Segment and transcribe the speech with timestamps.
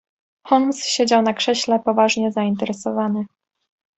[0.47, 3.25] "Holmes siedział na krześle poważnie zainteresowany."